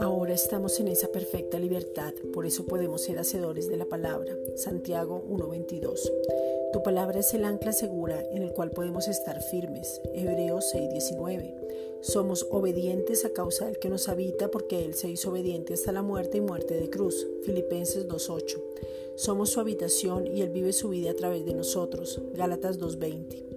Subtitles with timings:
[0.00, 4.36] Ahora estamos en esa perfecta libertad, por eso podemos ser hacedores de la palabra.
[4.56, 6.12] Santiago 1:22.
[6.72, 10.00] Tu palabra es el ancla segura en el cual podemos estar firmes.
[10.12, 11.54] Hebreos 6:19.
[12.00, 16.02] Somos obedientes a causa del que nos habita porque Él se hizo obediente hasta la
[16.02, 17.26] muerte y muerte de cruz.
[17.44, 18.62] Filipenses 2.8.
[19.16, 22.20] Somos su habitación y Él vive su vida a través de nosotros.
[22.34, 23.53] Gálatas 2.20.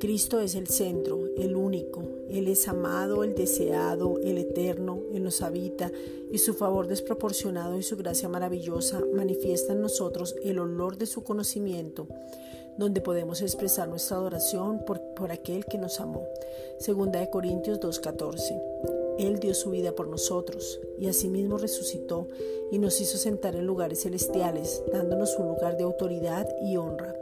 [0.00, 2.02] Cristo es el centro, el único.
[2.30, 5.00] Él es amado, el deseado, el eterno.
[5.12, 5.90] Él nos habita
[6.30, 11.24] y su favor desproporcionado y su gracia maravillosa manifiesta en nosotros el olor de su
[11.24, 12.06] conocimiento
[12.76, 16.22] donde podemos expresar nuestra adoración por, por aquel que nos amó.
[16.78, 18.97] Segunda de Corintios 2.14.
[19.18, 22.28] Él dio su vida por nosotros y asimismo resucitó
[22.70, 27.14] y nos hizo sentar en lugares celestiales, dándonos un lugar de autoridad y honra.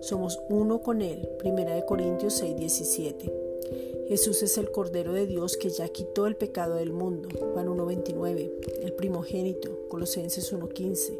[0.00, 1.28] Somos uno con Él.
[1.38, 4.08] Primera de Corintios 6.17.
[4.08, 7.28] Jesús es el Cordero de Dios que ya quitó el pecado del mundo.
[7.52, 8.50] Juan 1.29.
[8.82, 9.88] El primogénito.
[9.88, 11.18] Colosenses 1.15.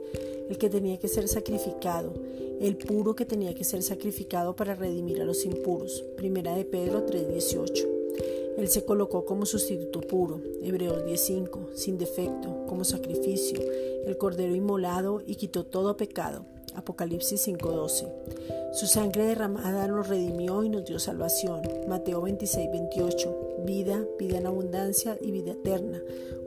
[0.51, 2.13] El que tenía que ser sacrificado
[2.61, 6.05] el puro que tenía que ser sacrificado para redimir a los impuros.
[6.17, 7.94] Primera de Pedro 3:18.
[8.57, 13.59] Él se colocó como sustituto puro, Hebreos 10:5, sin defecto, como sacrificio,
[14.07, 16.45] el cordero inmolado y quitó todo pecado,
[16.75, 18.07] Apocalipsis 5:12.
[18.73, 25.19] Su sangre derramada nos redimió y nos dio salvación, Mateo 26:28, vida, vida en abundancia
[25.21, 26.03] y vida eterna,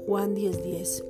[0.05, 1.03] Juan 10:10.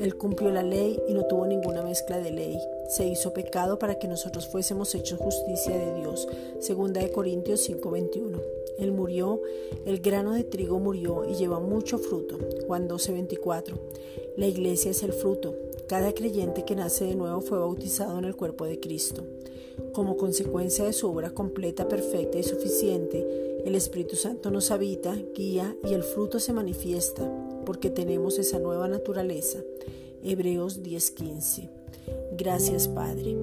[0.00, 2.58] Él cumplió la ley y no tuvo ninguna mezcla de ley.
[2.88, 6.26] Se hizo pecado para que nosotros fuésemos hechos justicia de Dios.
[6.58, 8.40] Segunda de Corintios 5:21.
[8.78, 9.40] Él murió,
[9.84, 12.38] el grano de trigo murió y lleva mucho fruto.
[12.66, 13.78] Juan 12:24.
[14.36, 15.54] La iglesia es el fruto.
[15.86, 19.22] Cada creyente que nace de nuevo fue bautizado en el cuerpo de Cristo.
[19.92, 25.76] Como consecuencia de su obra completa, perfecta y suficiente, el Espíritu Santo nos habita, guía
[25.88, 27.30] y el fruto se manifiesta
[27.64, 29.58] porque tenemos esa nueva naturaleza.
[30.22, 31.68] Hebreos 10:15.
[32.36, 33.36] Gracias Padre.